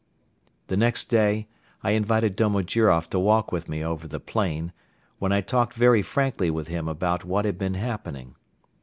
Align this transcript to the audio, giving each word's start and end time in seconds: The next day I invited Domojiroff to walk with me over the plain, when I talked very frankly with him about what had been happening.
The 0.65 0.77
next 0.77 1.09
day 1.11 1.47
I 1.83 1.91
invited 1.91 2.35
Domojiroff 2.35 3.07
to 3.11 3.19
walk 3.19 3.51
with 3.51 3.69
me 3.69 3.83
over 3.83 4.07
the 4.07 4.19
plain, 4.19 4.73
when 5.19 5.31
I 5.31 5.41
talked 5.41 5.75
very 5.75 6.01
frankly 6.01 6.49
with 6.49 6.69
him 6.69 6.87
about 6.87 7.23
what 7.23 7.45
had 7.45 7.59
been 7.59 7.75
happening. 7.75 8.33